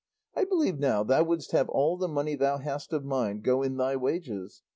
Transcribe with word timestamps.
I 0.35 0.45
believe 0.45 0.79
now 0.79 1.03
thou 1.03 1.21
wouldst 1.21 1.51
have 1.51 1.69
all 1.69 1.95
the 1.95 2.07
money 2.07 2.33
thou 2.33 2.57
hast 2.57 2.91
of 2.91 3.05
mine 3.05 3.41
go 3.41 3.61
in 3.61 3.77
thy 3.77 3.95
wages. 3.97 4.63